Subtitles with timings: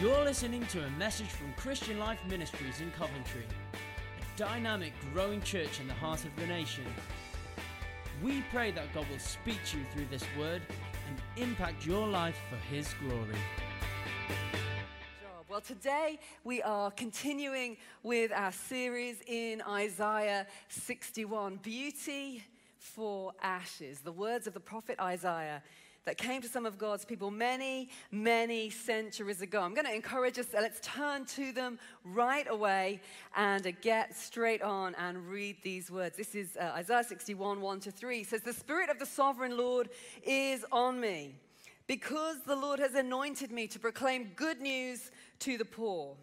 [0.00, 5.78] You're listening to a message from Christian Life Ministries in Coventry, a dynamic, growing church
[5.78, 6.84] in the heart of the nation.
[8.22, 10.62] We pray that God will speak to you through this word
[11.06, 13.36] and impact your life for His glory.
[15.50, 22.42] Well, today we are continuing with our series in Isaiah 61 Beauty
[22.78, 25.62] for Ashes, the words of the prophet Isaiah
[26.04, 29.60] that came to some of God's people many, many centuries ago.
[29.60, 33.00] I'm going to encourage us, let's turn to them right away
[33.36, 36.16] and uh, get straight on and read these words.
[36.16, 38.20] This is uh, Isaiah 61, 1 to 3.
[38.20, 39.90] It says, The Spirit of the sovereign Lord
[40.22, 41.34] is on me
[41.86, 45.10] because the Lord has anointed me to proclaim good news
[45.40, 46.16] to the poor.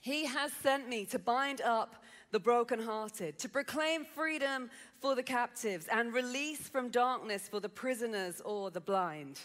[0.00, 5.86] He has sent me to bind up the brokenhearted, to proclaim freedom for the captives
[5.92, 9.38] and release from darkness for the prisoners or the blind,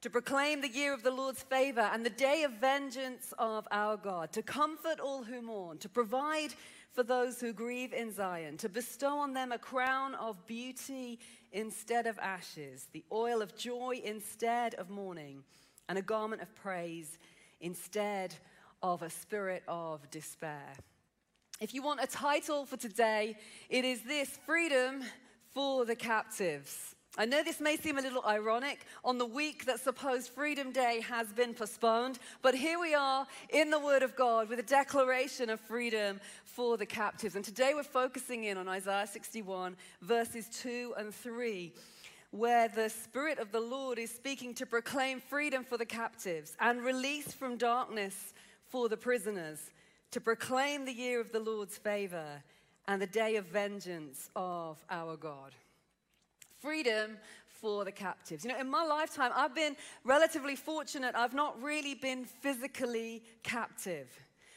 [0.00, 3.96] to proclaim the year of the Lord's favor and the day of vengeance of our
[3.96, 6.54] God, to comfort all who mourn, to provide
[6.92, 11.18] for those who grieve in Zion, to bestow on them a crown of beauty
[11.50, 15.42] instead of ashes, the oil of joy instead of mourning,
[15.88, 17.18] and a garment of praise
[17.60, 18.36] instead
[18.82, 20.74] of a spirit of despair.
[21.64, 23.38] If you want a title for today,
[23.70, 25.02] it is this Freedom
[25.54, 26.94] for the Captives.
[27.16, 31.00] I know this may seem a little ironic on the week that supposed Freedom Day
[31.08, 35.48] has been postponed, but here we are in the Word of God with a declaration
[35.48, 37.34] of freedom for the captives.
[37.34, 41.72] And today we're focusing in on Isaiah 61, verses 2 and 3
[42.30, 46.84] where the Spirit of the Lord is speaking to proclaim freedom for the captives and
[46.84, 48.34] release from darkness
[48.68, 49.70] for the prisoners
[50.14, 52.40] to proclaim the year of the Lord's favor
[52.86, 55.56] and the day of vengeance of our God.
[56.60, 57.16] Freedom
[57.48, 58.44] for the captives.
[58.44, 61.16] You know, in my lifetime, I've been relatively fortunate.
[61.16, 64.06] I've not really been physically captive.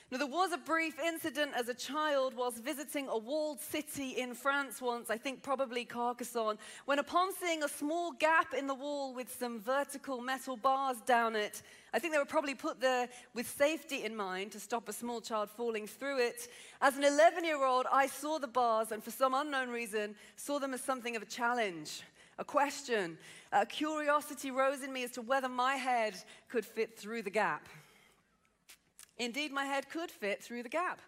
[0.09, 4.35] Now, there was a brief incident as a child whilst visiting a walled city in
[4.35, 9.13] France once, I think probably Carcassonne, when upon seeing a small gap in the wall
[9.13, 11.61] with some vertical metal bars down it,
[11.93, 15.19] I think they were probably put there with safety in mind to stop a small
[15.19, 16.47] child falling through it.
[16.81, 20.57] As an 11 year old, I saw the bars and for some unknown reason saw
[20.57, 22.01] them as something of a challenge
[22.39, 23.17] a question.
[23.51, 26.15] A curiosity rose in me as to whether my head
[26.49, 27.67] could fit through the gap.
[29.17, 31.01] Indeed, my head could fit through the gap,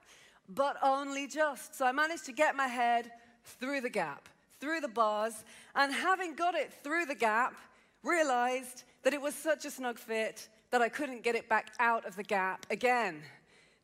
[0.47, 1.75] but only just.
[1.75, 3.11] So I managed to get my head
[3.43, 4.27] through the gap,
[4.59, 5.43] through the bars,
[5.75, 7.55] and having got it through the gap,
[8.03, 12.05] realized that it was such a snug fit that I couldn't get it back out
[12.05, 13.21] of the gap again.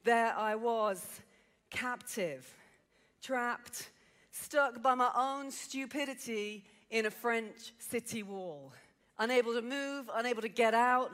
[0.03, 1.21] There I was,
[1.69, 2.51] captive,
[3.21, 3.89] trapped,
[4.31, 8.71] stuck by my own stupidity in a French city wall,
[9.17, 11.11] unable to move, unable to get out.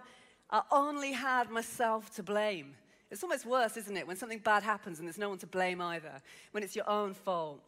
[0.49, 2.75] I only had myself to blame.
[3.11, 5.81] It's almost worse, isn't it, when something bad happens and there's no one to blame
[5.81, 7.61] either, when it's your own fault.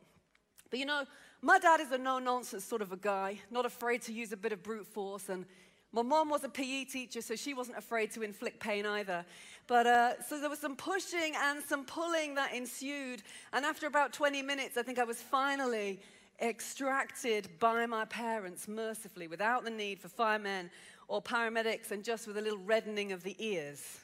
[0.70, 1.04] But you know,
[1.42, 4.38] my dad is a no nonsense sort of a guy, not afraid to use a
[4.38, 5.28] bit of brute force.
[5.28, 5.46] And
[5.92, 9.26] my mom was a PE teacher, so she wasn't afraid to inflict pain either.
[9.68, 13.22] But uh, so there was some pushing and some pulling that ensued.
[13.52, 16.00] And after about 20 minutes, I think I was finally
[16.42, 20.72] extracted by my parents mercifully without the need for firemen
[21.08, 24.03] or paramedics and just with a little reddening of the ears.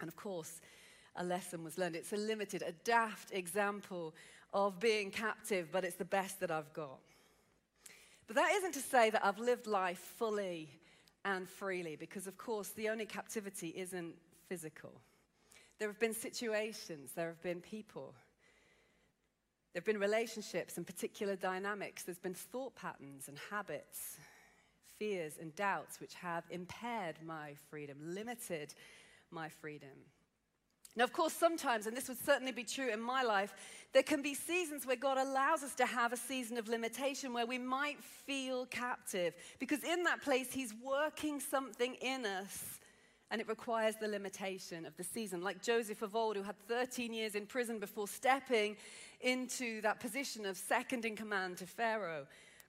[0.00, 0.60] And of course,
[1.16, 1.96] a lesson was learned.
[1.96, 4.14] It's a limited, a daft example
[4.52, 6.98] of being captive, but it's the best that I've got.
[8.26, 10.68] But that isn't to say that I've lived life fully
[11.24, 14.14] and freely, because of course, the only captivity isn't
[14.48, 14.92] physical.
[15.78, 18.14] There have been situations, there have been people,
[19.72, 24.16] there have been relationships and particular dynamics, there's been thought patterns and habits,
[24.98, 28.74] fears and doubts which have impaired my freedom, limited
[29.30, 29.90] my freedom.
[30.96, 33.52] Now, of course, sometimes, and this would certainly be true in my life,
[33.92, 37.46] there can be seasons where God allows us to have a season of limitation where
[37.46, 39.34] we might feel captive.
[39.58, 42.78] Because in that place, He's working something in us,
[43.30, 45.42] and it requires the limitation of the season.
[45.42, 48.76] Like Joseph of old, who had 13 years in prison before stepping
[49.20, 52.26] into that position of second in command to Pharaoh.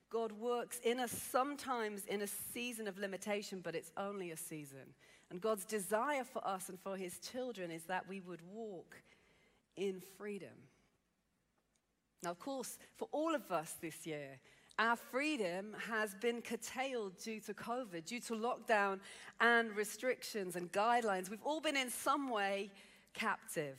[0.09, 4.93] God works in us sometimes in a season of limitation, but it's only a season.
[5.35, 8.95] And God's desire for us and for his children is that we would walk
[9.75, 10.55] in freedom.
[12.23, 14.39] Now, of course, for all of us this year,
[14.79, 19.01] our freedom has been curtailed due to COVID, due to lockdown
[19.41, 21.29] and restrictions and guidelines.
[21.29, 22.71] We've all been in some way
[23.13, 23.77] captive.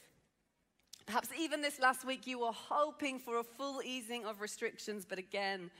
[1.06, 5.18] Perhaps even this last week you were hoping for a full easing of restrictions, but
[5.18, 5.70] again,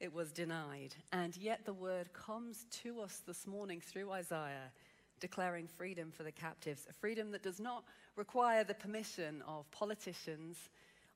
[0.00, 0.94] it was denied.
[1.12, 4.72] And yet the word comes to us this morning through Isaiah
[5.20, 7.84] declaring freedom for the captives, a freedom that does not
[8.16, 10.56] require the permission of politicians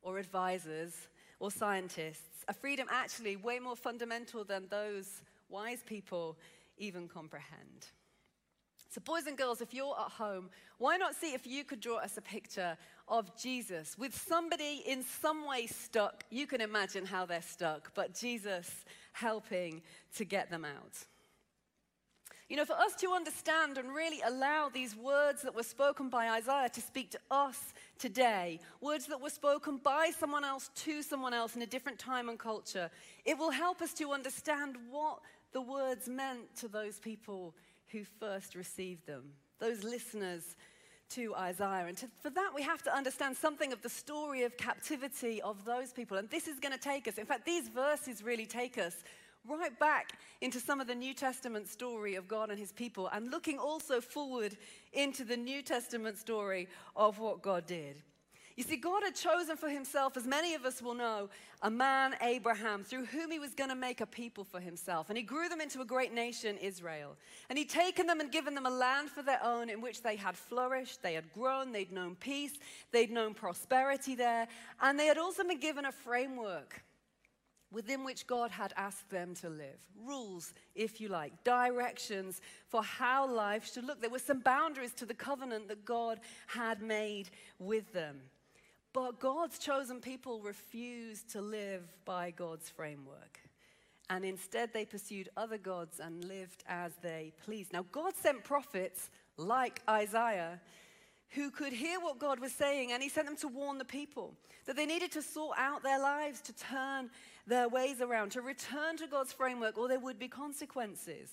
[0.02, 1.08] or advisors
[1.38, 6.36] or scientists, a freedom actually way more fundamental than those wise people
[6.78, 7.88] even comprehend.
[8.92, 11.98] So, boys and girls, if you're at home, why not see if you could draw
[11.98, 12.76] us a picture
[13.06, 16.24] of Jesus with somebody in some way stuck?
[16.28, 19.80] You can imagine how they're stuck, but Jesus helping
[20.16, 21.04] to get them out.
[22.50, 26.30] You know, for us to understand and really allow these words that were spoken by
[26.30, 31.32] Isaiah to speak to us today, words that were spoken by someone else to someone
[31.32, 32.90] else in a different time and culture,
[33.24, 35.20] it will help us to understand what
[35.52, 37.54] the words meant to those people
[37.92, 39.22] who first received them,
[39.60, 40.56] those listeners
[41.10, 41.86] to Isaiah.
[41.86, 45.64] And to, for that, we have to understand something of the story of captivity of
[45.64, 46.16] those people.
[46.16, 49.04] And this is going to take us, in fact, these verses really take us
[49.48, 53.30] right back into some of the New Testament story of God and his people, and
[53.30, 54.56] looking also forward
[54.92, 58.02] into the New Testament story of what God did.
[58.56, 61.30] You see, God had chosen for himself, as many of us will know,
[61.62, 65.08] a man, Abraham, through whom he was going to make a people for himself.
[65.08, 67.16] And he grew them into a great nation, Israel.
[67.48, 70.16] And he'd taken them and given them a land for their own in which they
[70.16, 72.58] had flourished, they had grown, they'd known peace,
[72.92, 74.46] they'd known prosperity there,
[74.82, 76.82] and they had also been given a framework
[77.72, 79.78] within which God had asked them to live.
[80.04, 84.00] Rules, if you like, directions for how life should look.
[84.00, 88.20] There were some boundaries to the covenant that God had made with them.
[88.92, 93.38] But God's chosen people refused to live by God's framework.
[94.08, 97.72] And instead, they pursued other gods and lived as they pleased.
[97.72, 100.60] Now, God sent prophets like Isaiah
[101.30, 104.34] who could hear what God was saying, and he sent them to warn the people
[104.66, 107.10] that they needed to sort out their lives, to turn
[107.46, 111.30] their ways around, to return to God's framework, or there would be consequences.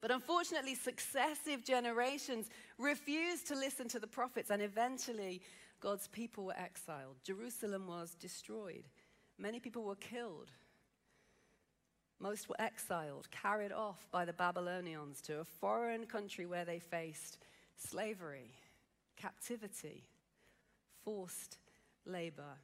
[0.00, 5.42] But unfortunately, successive generations refused to listen to the prophets, and eventually,
[5.80, 7.16] God's people were exiled.
[7.24, 8.84] Jerusalem was destroyed.
[9.38, 10.50] Many people were killed.
[12.20, 17.38] Most were exiled, carried off by the Babylonians to a foreign country where they faced
[17.76, 18.52] slavery,
[19.16, 20.04] captivity,
[21.04, 21.58] forced
[22.06, 22.58] labor.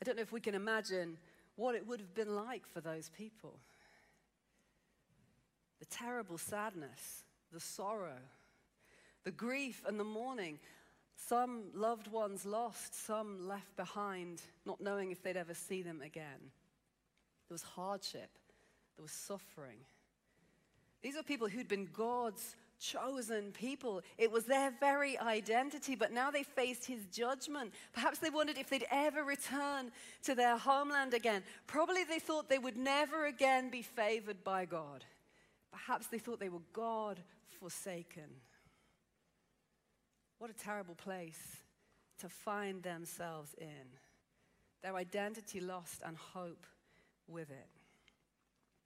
[0.00, 1.16] I don't know if we can imagine
[1.56, 3.58] what it would have been like for those people.
[5.80, 8.18] The terrible sadness, the sorrow,
[9.24, 10.58] the grief and the mourning.
[11.16, 16.52] Some loved ones lost, some left behind, not knowing if they'd ever see them again.
[17.48, 18.30] There was hardship,
[18.96, 19.78] there was suffering.
[21.02, 24.02] These are people who'd been God's chosen people.
[24.16, 27.72] It was their very identity, but now they faced his judgment.
[27.92, 29.90] Perhaps they wondered if they'd ever return
[30.24, 31.42] to their homeland again.
[31.66, 35.04] Probably they thought they would never again be favored by God.
[35.72, 37.20] Perhaps they thought they were God
[37.60, 38.30] forsaken.
[40.38, 41.56] What a terrible place
[42.20, 43.98] to find themselves in.
[44.82, 46.66] Their identity lost and hope
[47.26, 47.68] with it.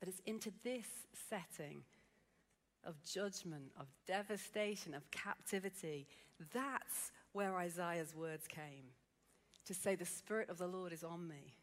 [0.00, 0.86] But it's into this
[1.28, 1.82] setting
[2.84, 6.06] of judgment, of devastation, of captivity.
[6.52, 8.90] That's where Isaiah's words came
[9.66, 11.54] to say, The Spirit of the Lord is on me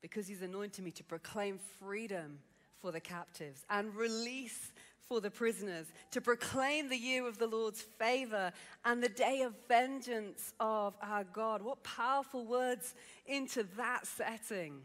[0.00, 2.38] because He's anointed me to proclaim freedom
[2.80, 4.72] for the captives and release
[5.08, 8.52] for the prisoners, to proclaim the year of the Lord's favor
[8.84, 11.60] and the day of vengeance of our God.
[11.60, 12.94] What powerful words
[13.26, 14.82] into that setting.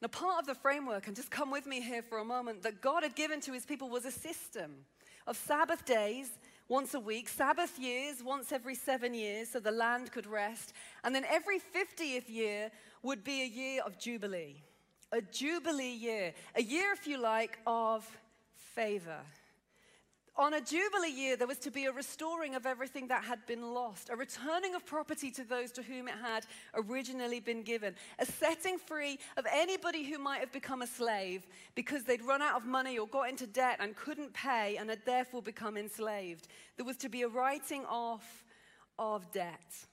[0.00, 2.80] Now, part of the framework, and just come with me here for a moment, that
[2.80, 4.84] God had given to his people was a system
[5.26, 6.30] of Sabbath days
[6.68, 11.14] once a week, Sabbath years once every seven years, so the land could rest, and
[11.14, 12.70] then every 50th year
[13.02, 14.62] would be a year of Jubilee.
[15.10, 18.06] A Jubilee year, a year, if you like, of
[18.54, 19.20] favor
[20.38, 23.74] on a Jubilee year, there was to be a restoring of everything that had been
[23.74, 28.24] lost, a returning of property to those to whom it had originally been given, a
[28.24, 32.64] setting free of anybody who might have become a slave because they'd run out of
[32.64, 36.46] money or got into debt and couldn't pay and had therefore become enslaved.
[36.76, 38.44] There was to be a writing off
[38.96, 39.86] of debt.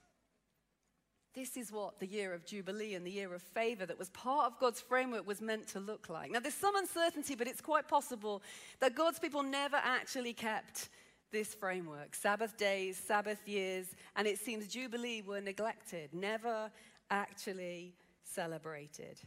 [1.36, 4.46] This is what the year of Jubilee and the year of favor that was part
[4.46, 6.30] of God's framework was meant to look like.
[6.32, 8.42] Now, there's some uncertainty, but it's quite possible
[8.80, 10.88] that God's people never actually kept
[11.32, 12.14] this framework.
[12.14, 16.70] Sabbath days, Sabbath years, and it seems Jubilee were neglected, never
[17.10, 17.92] actually
[18.24, 19.20] celebrated.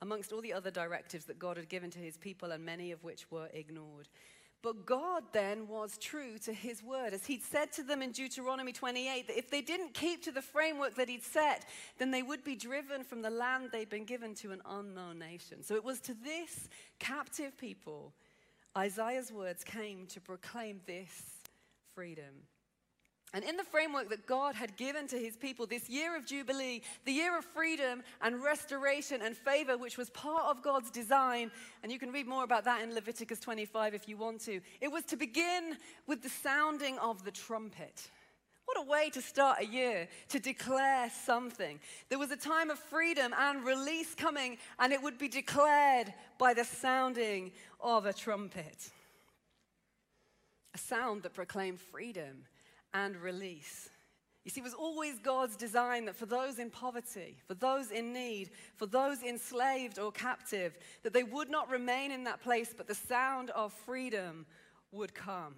[0.00, 3.04] Amongst all the other directives that God had given to his people, and many of
[3.04, 4.08] which were ignored.
[4.62, 7.12] But God then was true to his word.
[7.12, 10.40] As he'd said to them in Deuteronomy 28, that if they didn't keep to the
[10.40, 11.66] framework that he'd set,
[11.98, 15.64] then they would be driven from the land they'd been given to an unknown nation.
[15.64, 16.68] So it was to this
[17.00, 18.12] captive people
[18.76, 21.42] Isaiah's words came to proclaim this
[21.94, 22.46] freedom.
[23.34, 26.82] And in the framework that God had given to his people, this year of Jubilee,
[27.06, 31.50] the year of freedom and restoration and favor, which was part of God's design,
[31.82, 34.92] and you can read more about that in Leviticus 25 if you want to, it
[34.92, 38.10] was to begin with the sounding of the trumpet.
[38.66, 41.80] What a way to start a year, to declare something.
[42.10, 46.52] There was a time of freedom and release coming, and it would be declared by
[46.52, 48.90] the sounding of a trumpet.
[50.74, 52.44] A sound that proclaimed freedom
[52.94, 53.90] and release.
[54.44, 58.12] You see, it was always God's design that for those in poverty, for those in
[58.12, 62.88] need, for those enslaved or captive, that they would not remain in that place, but
[62.88, 64.46] the sound of freedom
[64.90, 65.54] would come.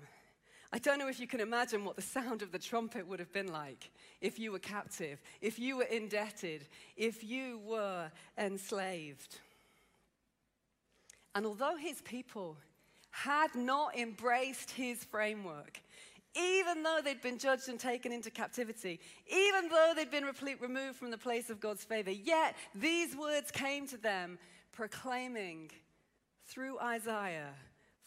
[0.71, 3.33] I don't know if you can imagine what the sound of the trumpet would have
[3.33, 9.39] been like if you were captive, if you were indebted, if you were enslaved.
[11.35, 12.57] And although his people
[13.11, 15.81] had not embraced his framework,
[16.35, 20.25] even though they'd been judged and taken into captivity, even though they'd been
[20.61, 24.39] removed from the place of God's favor, yet these words came to them
[24.73, 25.71] proclaiming
[26.47, 27.55] through Isaiah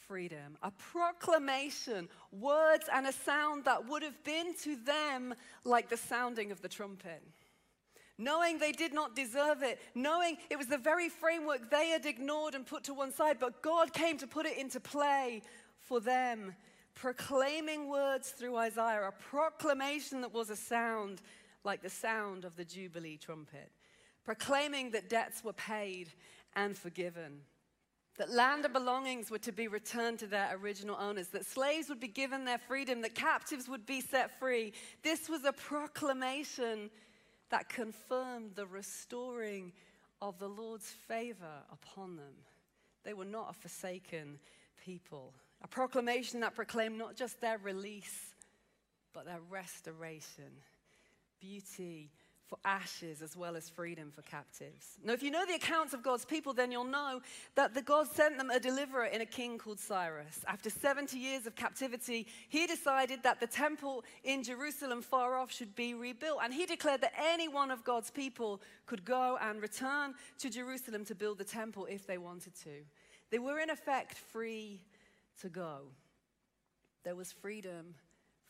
[0.07, 5.33] freedom, a proclamation, words and a sound that would have been to them
[5.65, 7.21] like the sounding of the trumpet.
[8.17, 12.55] Knowing they did not deserve it, knowing it was the very framework they had ignored
[12.55, 15.41] and put to one side, but God came to put it into play
[15.81, 16.55] for them
[16.97, 21.21] proclaiming words through Isaiah, a proclamation that was a sound
[21.63, 23.71] like the sound of the Jubilee trumpet,
[24.25, 26.09] proclaiming that debts were paid
[26.55, 27.41] and forgiven,
[28.17, 31.99] that land and belongings were to be returned to their original owners, that slaves would
[31.99, 34.73] be given their freedom, that captives would be set free.
[35.03, 36.89] This was a proclamation
[37.51, 39.71] that confirmed the restoring
[40.19, 42.33] of the Lord's favor upon them.
[43.03, 44.39] They were not a forsaken
[44.83, 45.33] people.
[45.63, 48.35] A proclamation that proclaimed not just their release,
[49.13, 50.51] but their restoration,
[51.39, 52.11] beauty
[52.47, 54.97] for ashes as well as freedom for captives.
[55.03, 57.19] Now, if you know the accounts of God's people, then you'll know
[57.55, 60.45] that the God sent them a deliverer in a king called Cyrus.
[60.47, 65.75] After 70 years of captivity, he decided that the temple in Jerusalem far off should
[65.75, 66.39] be rebuilt.
[66.41, 71.03] And he declared that any one of God's people could go and return to Jerusalem
[71.05, 72.85] to build the temple if they wanted to.
[73.29, 74.79] They were, in effect, free
[75.41, 75.91] to go.
[77.03, 77.95] There was freedom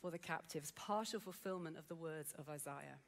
[0.02, 3.00] for the captives, partial fulfillment of the words of Isaiah.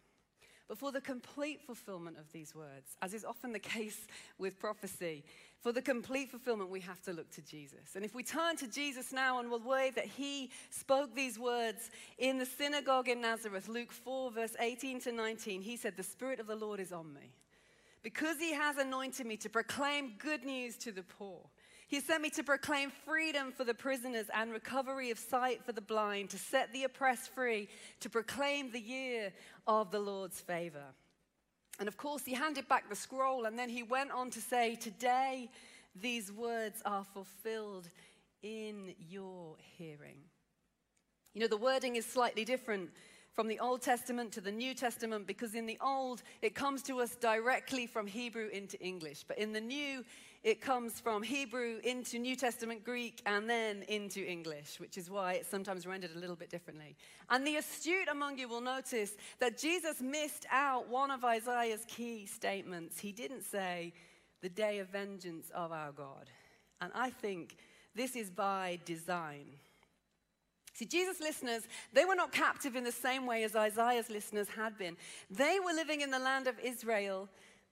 [0.68, 4.08] But for the complete fulfillment of these words, as is often the case
[4.38, 5.24] with prophecy,
[5.62, 7.96] for the complete fulfillment, we have to look to Jesus.
[7.96, 11.90] And if we turn to Jesus now and the way that he spoke these words
[12.20, 16.40] in the synagogue in Nazareth, Luke 4, verse 18 to 19, he said, The Spirit
[16.40, 17.34] of the Lord is on me
[18.04, 21.42] because he has anointed me to proclaim good news to the poor.
[21.90, 25.82] He sent me to proclaim freedom for the prisoners and recovery of sight for the
[25.82, 27.68] blind, to set the oppressed free,
[28.02, 29.34] to proclaim the year
[29.66, 30.86] of the Lord's favor.
[31.80, 34.76] And of course, he handed back the scroll and then he went on to say,
[34.76, 35.50] Today
[36.00, 37.90] these words are fulfilled
[38.44, 40.18] in your hearing.
[41.34, 42.92] You know, the wording is slightly different
[43.34, 47.00] from the Old Testament to the New Testament because in the Old, it comes to
[47.00, 49.24] us directly from Hebrew into English.
[49.28, 50.04] But in the New,
[50.44, 55.34] it comes from Hebrew into New Testament Greek and then into English, which is why
[55.34, 56.96] it's sometimes rendered a little bit differently.
[57.30, 62.26] And the astute among you will notice that Jesus missed out one of Isaiah's key
[62.26, 63.00] statements.
[63.00, 63.94] He didn't say,
[64.42, 66.30] the day of vengeance of our God.
[66.82, 67.58] And I think
[67.96, 69.46] this is by design.
[70.74, 74.78] See, Jesus' listeners, they were not captive in the same way as Isaiah's listeners had
[74.78, 74.96] been.
[75.30, 77.28] They were living in the land of Israel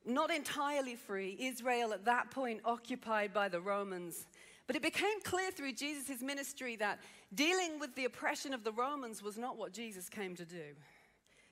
[0.08, 4.26] not entirely free, Israel at that point occupied by the Romans.
[4.66, 7.00] But it became clear through Jesus' ministry that
[7.34, 10.76] dealing with the oppression of the Romans was not what Jesus came to do.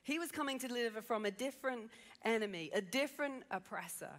[0.02, 1.90] He was coming to deliver from a different
[2.24, 4.12] enemy, a different oppressor.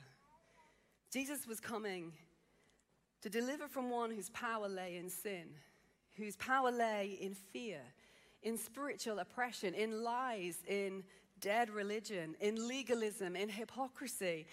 [1.11, 2.11] Jesus was coming
[3.21, 5.45] to deliver from one whose power lay in sin,
[6.15, 7.79] whose power lay in fear,
[8.43, 11.03] in spiritual oppression, in lies, in
[11.39, 14.45] dead religion, in legalism, in hypocrisy,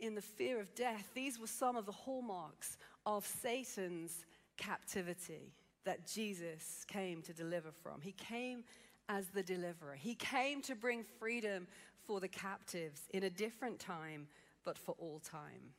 [0.00, 1.10] in the fear of death.
[1.14, 4.24] These were some of the hallmarks of Satan's
[4.56, 5.52] captivity
[5.84, 8.00] that Jesus came to deliver from.
[8.00, 8.64] He came
[9.08, 11.66] as the deliverer, he came to bring freedom
[12.06, 14.26] for the captives in a different time,
[14.64, 15.72] but for all time.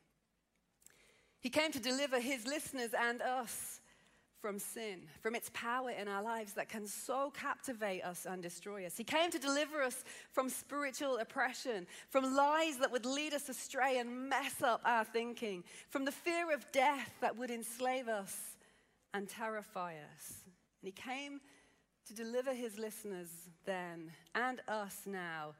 [1.40, 3.80] He came to deliver his listeners and us
[4.40, 8.86] from sin, from its power in our lives that can so captivate us and destroy
[8.86, 8.96] us.
[8.96, 13.98] He came to deliver us from spiritual oppression, from lies that would lead us astray
[13.98, 18.56] and mess up our thinking, from the fear of death that would enslave us
[19.12, 20.44] and terrify us.
[20.82, 21.40] And he came
[22.06, 23.28] to deliver his listeners
[23.66, 25.54] then and us now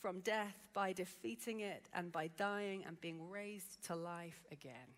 [0.00, 4.94] from death by defeating it and by dying and being raised to life again.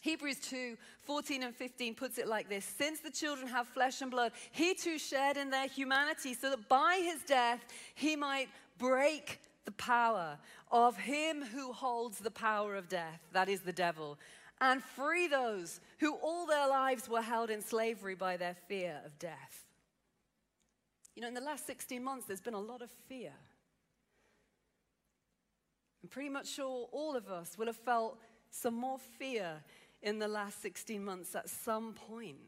[0.00, 4.10] Hebrews 2 14 and 15 puts it like this Since the children have flesh and
[4.10, 7.60] blood, he too shared in their humanity, so that by his death
[7.94, 10.38] he might break the power
[10.72, 14.18] of him who holds the power of death, that is the devil,
[14.60, 19.18] and free those who all their lives were held in slavery by their fear of
[19.18, 19.66] death.
[21.14, 23.32] You know, in the last 16 months, there's been a lot of fear.
[26.02, 28.18] I'm pretty much sure all of us will have felt
[28.50, 29.62] some more fear
[30.02, 32.38] in the last 16 months at some point.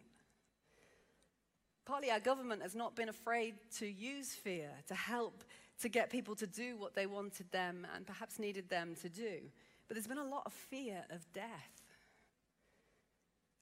[1.84, 5.44] Partly, our government has not been afraid to use fear to help
[5.80, 9.40] to get people to do what they wanted them and perhaps needed them to do.
[9.88, 11.82] But there's been a lot of fear of death.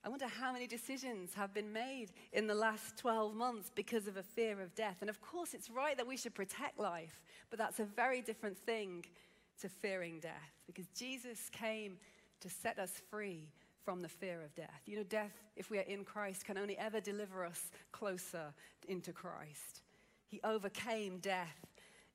[0.05, 4.17] I wonder how many decisions have been made in the last 12 months because of
[4.17, 4.99] a fear of death.
[5.01, 8.57] And of course, it's right that we should protect life, but that's a very different
[8.57, 9.05] thing
[9.61, 11.99] to fearing death because Jesus came
[12.41, 13.49] to set us free
[13.85, 14.83] from the fear of death.
[14.87, 18.53] You know, death, if we are in Christ, can only ever deliver us closer
[18.89, 19.83] into Christ.
[20.27, 21.67] He overcame death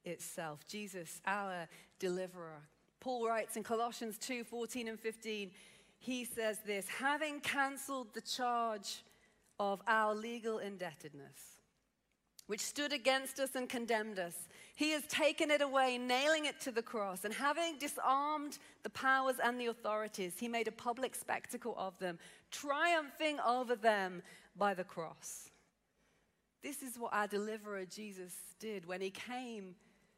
[0.03, 0.65] itself.
[0.67, 1.67] Jesus, our
[2.00, 2.62] deliverer.
[3.00, 5.51] Paul writes in Colossians 2 14 and 15,
[6.00, 9.03] he says this having cancelled the charge
[9.60, 11.54] of our legal indebtedness,
[12.47, 14.35] which stood against us and condemned us
[14.75, 19.37] he has taken it away, nailing it to the cross, and having disarmed the powers
[19.41, 22.19] and the authorities, he made a public spectacle of them,
[22.51, 24.21] triumphing over them
[24.57, 25.49] by the cross.
[26.61, 29.75] This is what our deliverer Jesus did when he came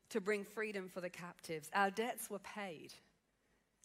[0.09, 1.69] to bring freedom for the captives.
[1.75, 2.93] Our debts were paid,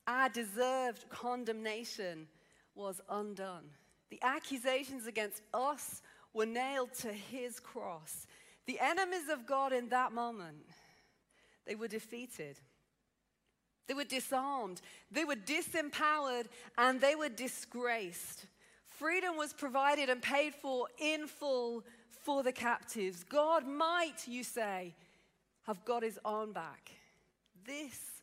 [0.07, 2.27] our deserved condemnation
[2.75, 3.65] was undone.
[4.09, 6.01] The accusations against us
[6.33, 8.27] were nailed to his cross.
[8.67, 10.67] The enemies of God in that moment,
[11.67, 12.59] they were defeated.
[13.89, 14.81] They were disarmed.
[15.11, 16.47] They were disempowered
[16.79, 18.47] and they were disgraced.
[18.87, 21.85] Freedom was provided and paid for in full
[22.23, 23.25] for the captives.
[23.25, 24.95] God might, you say,
[25.65, 26.93] have got his arm back.
[27.67, 28.23] This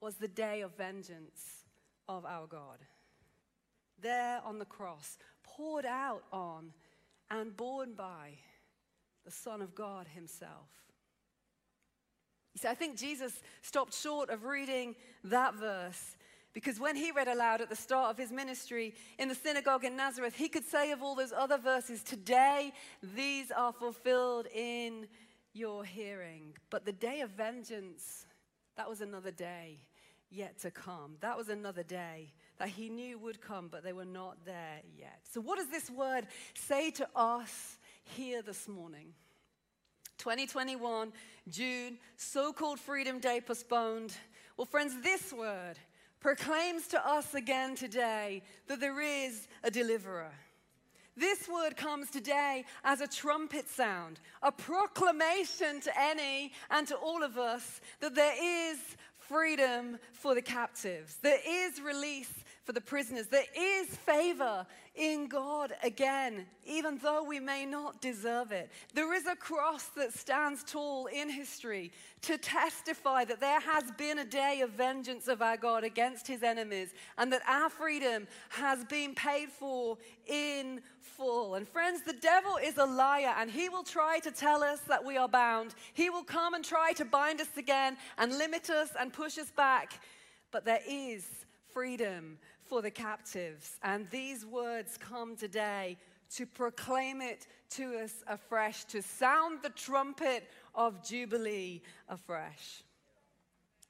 [0.00, 1.64] was the day of vengeance
[2.08, 2.78] of our God.
[4.00, 6.72] There on the cross, poured out on
[7.30, 8.30] and borne by
[9.24, 10.68] the Son of God Himself.
[12.54, 16.16] You see, I think Jesus stopped short of reading that verse
[16.52, 19.96] because when he read aloud at the start of his ministry in the synagogue in
[19.96, 22.72] Nazareth, he could say of all those other verses, Today
[23.14, 25.06] these are fulfilled in
[25.54, 26.54] your hearing.
[26.68, 28.26] But the day of vengeance,
[28.76, 29.78] that was another day
[30.30, 31.16] yet to come.
[31.20, 35.20] That was another day that he knew would come, but they were not there yet.
[35.30, 39.14] So, what does this word say to us here this morning.
[40.18, 41.12] 2021,
[41.48, 44.14] June, so called Freedom Day postponed.
[44.56, 45.78] Well, friends, this word
[46.20, 50.30] proclaims to us again today that there is a deliverer.
[51.16, 57.22] This word comes today as a trumpet sound, a proclamation to any and to all
[57.22, 58.78] of us that there is
[59.18, 62.32] freedom for the captives, there is release
[62.64, 63.26] for the prisoners.
[63.26, 68.70] There is favor in God again, even though we may not deserve it.
[68.94, 74.18] There is a cross that stands tall in history to testify that there has been
[74.18, 78.84] a day of vengeance of our God against his enemies and that our freedom has
[78.84, 79.96] been paid for
[80.26, 81.54] in full.
[81.54, 85.04] And friends, the devil is a liar and he will try to tell us that
[85.04, 85.74] we are bound.
[85.94, 89.50] He will come and try to bind us again and limit us and push us
[89.50, 90.00] back.
[90.50, 91.26] But there is
[91.72, 92.38] freedom
[92.72, 93.78] for the captives.
[93.82, 95.98] And these words come today
[96.36, 102.82] to proclaim it to us afresh, to sound the trumpet of Jubilee afresh.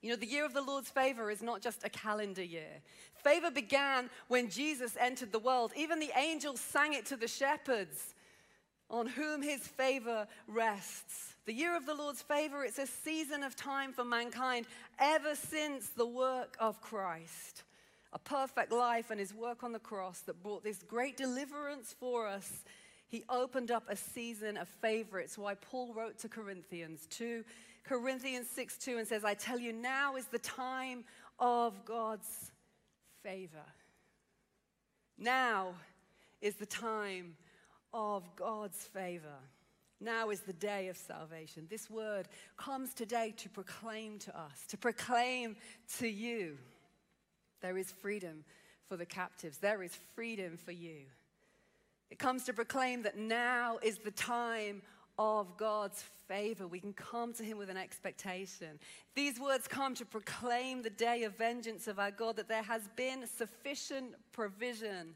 [0.01, 2.83] You know, the year of the Lord's favor is not just a calendar year.
[3.15, 5.71] Favor began when Jesus entered the world.
[5.77, 8.17] Even the angels sang it to the shepherds
[8.91, 11.37] on whom his favor rests.
[11.47, 14.67] The year of the Lord's favor, it's a season of time for mankind
[14.99, 17.63] ever since the work of Christ
[18.13, 22.27] a perfect life and his work on the cross that brought this great deliverance for
[22.27, 22.65] us,
[23.09, 25.37] he opened up a season of favorites.
[25.37, 27.45] Why Paul wrote to Corinthians 2
[27.85, 31.05] Corinthians 6 2 and says, I tell you, now is the time
[31.39, 32.53] of God's
[33.23, 33.65] favor.
[35.19, 35.75] Now
[36.41, 37.37] is the time
[37.93, 39.39] of God's favor.
[40.01, 41.67] Now is the day of salvation.
[41.71, 45.57] This word comes today to proclaim to us, to proclaim
[45.99, 46.59] to you
[47.63, 48.45] there is freedom
[48.87, 51.07] for the captives, there is freedom for you.
[52.11, 54.83] It comes to proclaim that now is the time
[55.19, 56.67] of God's favor.
[56.67, 58.79] We can come to Him with an expectation.
[59.15, 62.83] These words come to proclaim the day of vengeance of our God, that there has
[62.97, 65.15] been sufficient provision,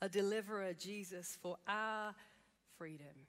[0.00, 2.14] a deliverer, Jesus, for our
[2.78, 3.26] freedom.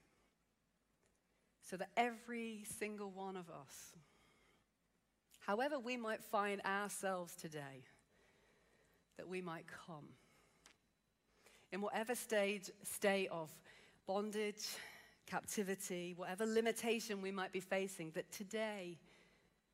[1.69, 3.93] So that every single one of us,
[5.39, 7.83] however we might find ourselves today,
[9.17, 10.05] that we might come.
[11.71, 13.49] In whatever stage, state of
[14.05, 14.65] bondage,
[15.25, 18.97] captivity, whatever limitation we might be facing, that today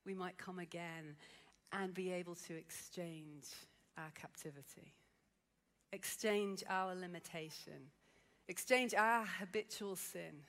[0.06, 1.16] we might come again
[1.74, 3.46] and be able to exchange
[3.98, 4.94] our captivity,
[5.92, 7.92] exchange our limitation,
[8.48, 10.44] exchange our habitual sin,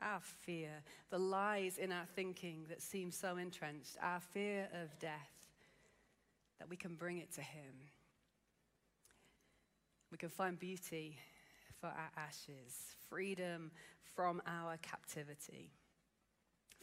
[0.00, 0.70] our fear,
[1.10, 5.30] the lies in our thinking that seem so entrenched, our fear of death,
[6.58, 7.74] that we can bring it to Him.
[10.14, 11.18] We can find beauty
[11.80, 13.72] for our ashes, freedom
[14.14, 15.72] from our captivity.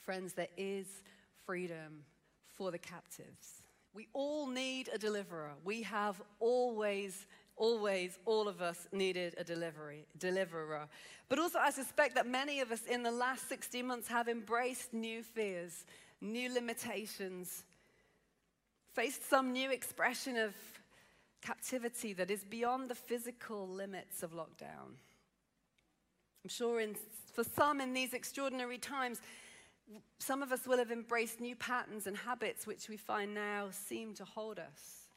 [0.01, 0.85] Friends, there is
[1.45, 2.03] freedom
[2.45, 3.63] for the captives.
[3.93, 5.51] We all need a deliverer.
[5.63, 10.89] We have always, always, all of us needed a delivery, deliverer.
[11.29, 14.93] But also, I suspect that many of us in the last 60 months have embraced
[14.93, 15.85] new fears,
[16.19, 17.63] new limitations,
[18.93, 20.53] faced some new expression of
[21.41, 24.95] captivity that is beyond the physical limits of lockdown.
[26.43, 26.95] I'm sure in,
[27.33, 29.21] for some in these extraordinary times,
[30.19, 34.13] some of us will have embraced new patterns and habits which we find now seem
[34.15, 35.07] to hold us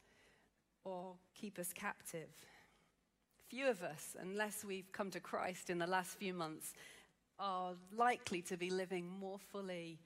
[0.83, 2.29] or keep us captive.
[3.47, 6.73] Few of us, unless we've come to Christ in the last few months,
[7.39, 9.99] are likely to be living more fully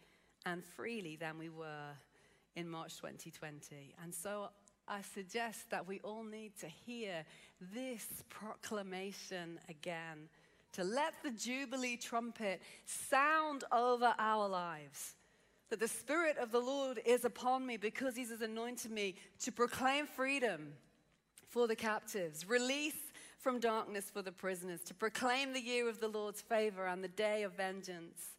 [0.45, 1.93] and freely than we were
[2.55, 3.95] in March 2020.
[4.03, 4.49] And so
[4.89, 7.23] I suggest that we all need to hear
[7.73, 10.30] this proclamation again
[10.73, 15.15] to let the Jubilee trumpet sound over our lives.
[15.69, 19.52] That the Spirit of the Lord is upon me because He has anointed me to
[19.52, 20.73] proclaim freedom
[21.47, 26.08] for the captives, release from darkness for the prisoners, to proclaim the year of the
[26.08, 28.38] Lord's favor and the day of vengeance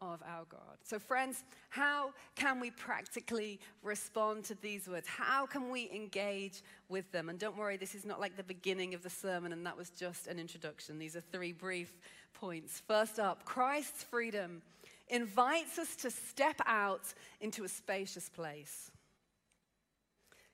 [0.00, 0.78] of our God.
[0.84, 5.06] So, friends, how can we practically respond to these words?
[5.08, 7.28] How can we engage with them?
[7.28, 9.90] And don't worry, this is not like the beginning of the sermon, and that was
[9.90, 10.98] just an introduction.
[10.98, 11.92] These are three brief
[12.32, 12.82] points.
[12.86, 14.62] First up, Christ's freedom
[15.08, 18.90] invites us to step out into a spacious place.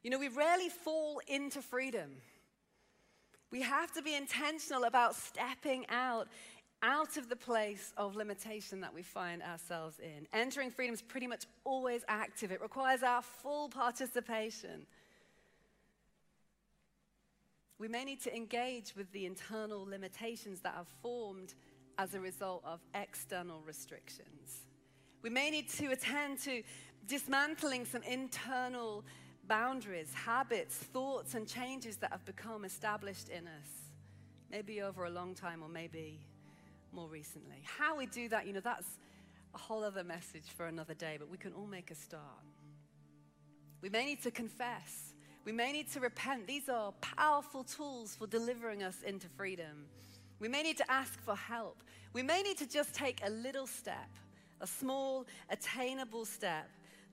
[0.02, 2.10] You know, we rarely fall into freedom.
[3.50, 6.28] We have to be intentional about stepping out
[6.84, 10.26] out of the place of limitation that we find ourselves in.
[10.34, 14.86] Entering freedom is pretty much always active, it requires our full participation.
[17.78, 21.54] We may need to engage with the internal limitations that have formed
[21.98, 24.66] as a result of external restrictions.
[25.22, 26.62] We may need to attend to
[27.06, 29.04] dismantling some internal
[29.48, 33.68] boundaries, habits, thoughts, and changes that have become established in us,
[34.50, 36.20] maybe over a long time or maybe
[36.94, 37.62] more recently.
[37.64, 38.98] How we do that, you know, that's
[39.54, 42.22] a whole other message for another day, but we can all make a start.
[43.82, 45.12] We may need to confess.
[45.44, 46.46] We may need to repent.
[46.46, 49.86] These are powerful tools for delivering us into freedom.
[50.40, 51.82] We may need to ask for help.
[52.12, 54.08] We may need to just take a little step,
[54.60, 56.70] a small, attainable step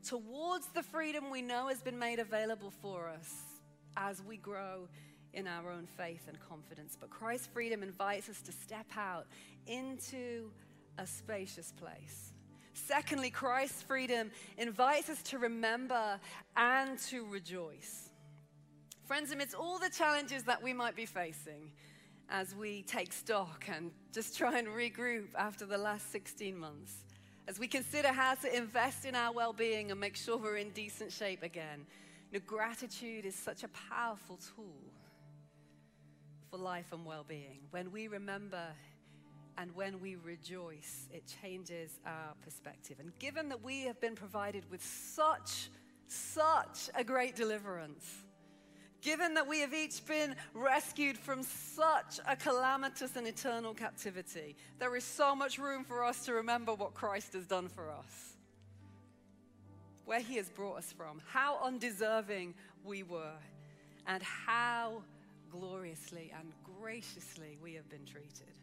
[0.08, 3.34] towards the freedom we know has been made available for us
[3.98, 4.88] as we grow
[5.34, 6.98] in our own faith and confidence.
[7.00, 9.28] But Christ's freedom invites us to step out
[9.67, 10.52] into
[10.97, 12.34] a spacious place.
[12.74, 16.19] Secondly, Christ's freedom invites us to remember
[16.56, 18.10] and to rejoice.
[19.06, 21.71] Friends, amidst all the challenges that we might be facing
[22.30, 26.93] as we take stock and just try and regroup after the last 16 months,
[27.47, 30.69] as we consider how to invest in our well being and make sure we're in
[30.69, 31.86] decent shape again,
[32.32, 34.82] you know, gratitude is such a powerful tool
[36.50, 37.60] for life and well being.
[37.71, 38.63] When we remember
[39.57, 42.97] and when we rejoice, it changes our perspective.
[42.99, 45.69] And given that we have been provided with such,
[46.07, 48.05] such a great deliverance,
[49.01, 54.95] given that we have each been rescued from such a calamitous and eternal captivity, there
[54.95, 58.35] is so much room for us to remember what Christ has done for us,
[60.05, 63.39] where he has brought us from, how undeserving we were,
[64.07, 65.03] and how
[65.49, 68.53] gloriously and graciously we have been treated.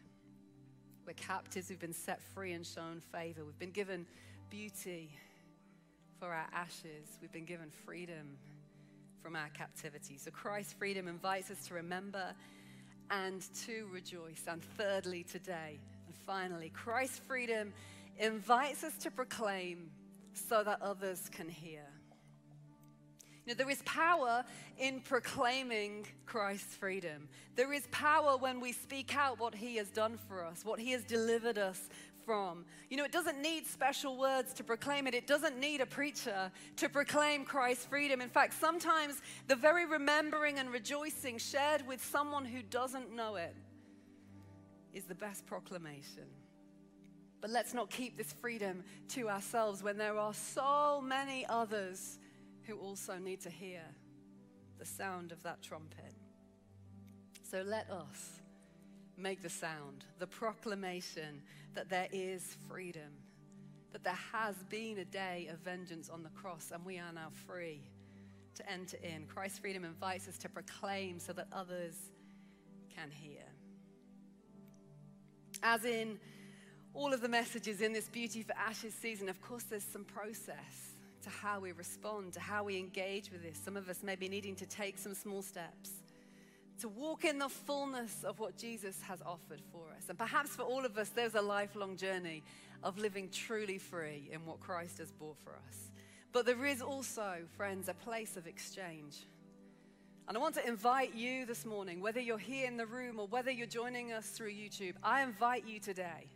[1.08, 3.42] We're captives, we've been set free and shown favor.
[3.42, 4.04] We've been given
[4.50, 5.08] beauty
[6.20, 8.36] for our ashes, we've been given freedom
[9.22, 10.18] from our captivity.
[10.18, 12.34] So Christ's freedom invites us to remember
[13.10, 14.42] and to rejoice.
[14.46, 17.72] And thirdly, today, and finally, Christ's freedom
[18.18, 19.88] invites us to proclaim
[20.34, 21.86] so that others can hear.
[23.56, 24.44] There is power
[24.78, 27.28] in proclaiming Christ's freedom.
[27.56, 30.92] There is power when we speak out what he has done for us, what he
[30.92, 31.88] has delivered us
[32.24, 32.66] from.
[32.90, 36.52] You know, it doesn't need special words to proclaim it, it doesn't need a preacher
[36.76, 38.20] to proclaim Christ's freedom.
[38.20, 43.56] In fact, sometimes the very remembering and rejoicing shared with someone who doesn't know it
[44.92, 46.26] is the best proclamation.
[47.40, 52.18] But let's not keep this freedom to ourselves when there are so many others
[52.68, 53.82] who also need to hear
[54.78, 56.14] the sound of that trumpet.
[57.42, 58.40] So let us
[59.16, 61.42] make the sound, the proclamation
[61.74, 63.10] that there is freedom,
[63.92, 67.30] that there has been a day of vengeance on the cross, and we are now
[67.46, 67.80] free
[68.56, 69.26] to enter in.
[69.26, 71.94] Christ's freedom invites us to proclaim so that others
[72.94, 73.44] can hear.
[75.62, 76.18] As in
[76.92, 80.97] all of the messages in this Beauty for Ashes season, of course, there's some process
[81.28, 83.58] to how we respond, to how we engage with this.
[83.62, 85.90] Some of us may be needing to take some small steps
[86.80, 90.08] to walk in the fullness of what Jesus has offered for us.
[90.08, 92.44] And perhaps for all of us, there's a lifelong journey
[92.82, 95.90] of living truly free in what Christ has bought for us.
[96.32, 99.26] But there is also, friends, a place of exchange.
[100.28, 103.26] And I want to invite you this morning, whether you're here in the room or
[103.26, 106.28] whether you're joining us through YouTube, I invite you today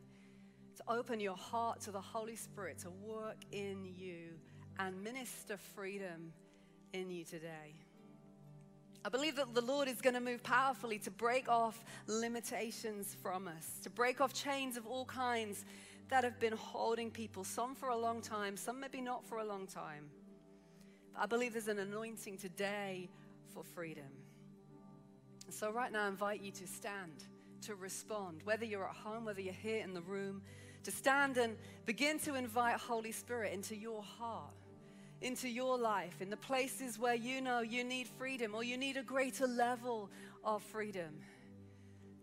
[0.76, 4.38] to open your heart to the Holy Spirit to work in you
[4.78, 6.32] and minister freedom
[6.92, 7.74] in you today.
[9.04, 13.48] I believe that the Lord is going to move powerfully to break off limitations from
[13.48, 15.64] us, to break off chains of all kinds
[16.08, 19.44] that have been holding people, some for a long time, some maybe not for a
[19.44, 20.08] long time.
[21.14, 23.08] But I believe there's an anointing today
[23.52, 24.04] for freedom.
[25.48, 27.24] So, right now, I invite you to stand,
[27.62, 30.42] to respond, whether you're at home, whether you're here in the room,
[30.84, 31.56] to stand and
[31.86, 34.52] begin to invite Holy Spirit into your heart
[35.22, 38.96] into your life, in the places where you know you need freedom or you need
[38.96, 40.10] a greater level
[40.44, 41.20] of freedom.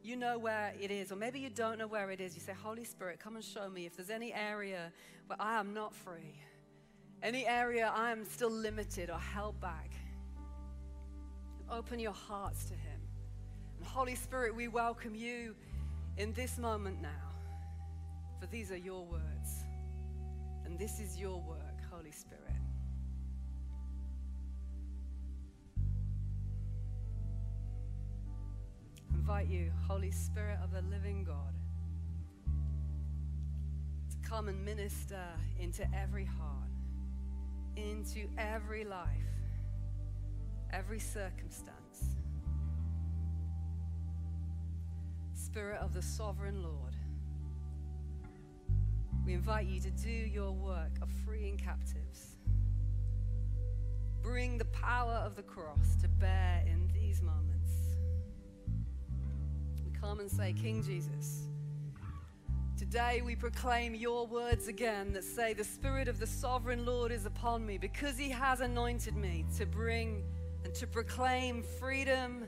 [0.04, 2.36] You know where it is, or maybe you don't know where it is.
[2.36, 4.92] You say, Holy Spirit, come and show me if there's any area
[5.28, 6.40] where I am not free,
[7.22, 9.92] any area I am still limited or held back.
[11.70, 13.02] Open your hearts to Him.
[13.78, 15.56] And Holy Spirit, we welcome you
[16.18, 17.10] in this moment now,
[18.40, 19.64] for these are your words,
[20.66, 21.60] and this is your work,
[21.92, 22.49] Holy Spirit.
[29.14, 31.54] Invite you, Holy Spirit of the living God,
[34.10, 35.24] to come and minister
[35.60, 36.70] into every heart,
[37.76, 39.08] into every life,
[40.72, 42.16] every circumstance.
[45.34, 46.96] Spirit of the sovereign Lord,
[49.26, 52.38] we invite you to do your work of freeing captives.
[54.22, 57.59] Bring the power of the cross to bear in these moments
[60.00, 61.48] come and say, King Jesus,
[62.78, 67.26] today we proclaim your words again that say, The Spirit of the sovereign Lord is
[67.26, 70.24] upon me because he has anointed me to bring
[70.64, 72.46] and to proclaim freedom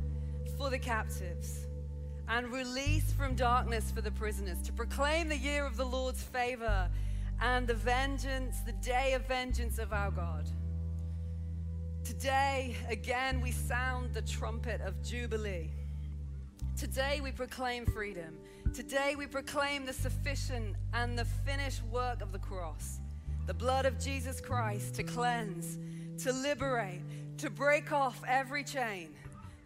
[0.57, 1.67] for the captives
[2.29, 6.89] and release from darkness for the prisoners, to proclaim the year of the Lord's favor
[7.41, 10.47] and the vengeance, the day of vengeance of our God.
[12.05, 15.71] Today, again, we sound the trumpet of Jubilee.
[16.81, 18.35] Today we proclaim freedom.
[18.73, 22.99] Today we proclaim the sufficient and the finished work of the cross,
[23.45, 25.77] the blood of Jesus Christ to cleanse,
[26.23, 27.03] to liberate,
[27.37, 29.09] to break off every chain,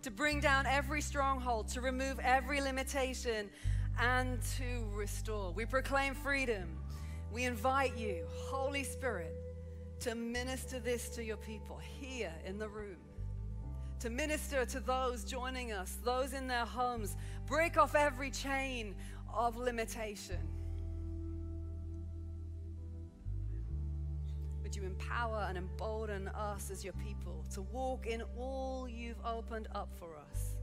[0.01, 3.49] to bring down every stronghold, to remove every limitation,
[3.97, 5.53] and to restore.
[5.53, 6.77] We proclaim freedom.
[7.31, 9.33] We invite you, Holy Spirit,
[10.01, 12.97] to minister this to your people here in the room
[13.99, 17.15] to minister to those joining us, those in their homes.
[17.47, 18.95] Break off every chain
[19.33, 20.39] of limitation.
[24.63, 29.67] Would you empower and embolden us as your people to walk in all you've opened
[29.75, 30.54] up for us?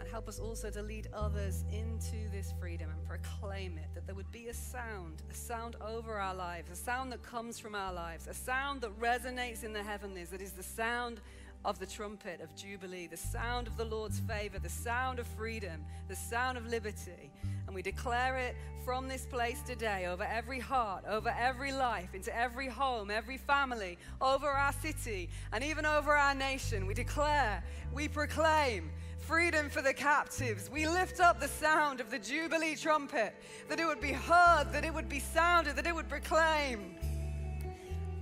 [0.00, 4.14] And help us also to lead others into this freedom and proclaim it, that there
[4.14, 7.92] would be a sound, a sound over our lives, a sound that comes from our
[7.92, 11.20] lives, a sound that resonates in the heavenlies, that is the sound
[11.66, 15.84] of the trumpet of Jubilee, the sound of the Lord's favor, the sound of freedom,
[16.08, 17.30] the sound of liberty.
[17.66, 22.34] And we declare it from this place today over every heart, over every life, into
[22.34, 26.86] every home, every family, over our city, and even over our nation.
[26.86, 28.90] We declare, we proclaim
[29.30, 30.68] freedom for the captives.
[30.68, 33.32] We lift up the sound of the Jubilee trumpet,
[33.68, 36.96] that it would be heard, that it would be sounded, that it would proclaim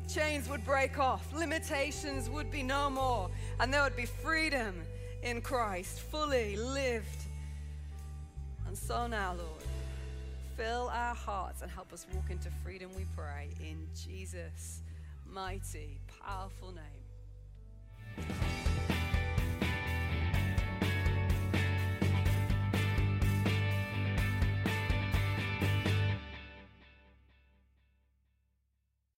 [0.06, 4.74] chains would break off, limitations would be no more, and there would be freedom
[5.22, 7.24] in Christ, fully lived.
[8.66, 9.64] And so now, Lord,
[10.56, 14.82] fill our hearts and help us walk into freedom, we pray, in Jesus'
[15.26, 16.98] mighty, powerful name.